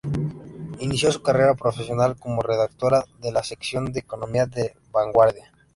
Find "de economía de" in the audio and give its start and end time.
3.93-4.73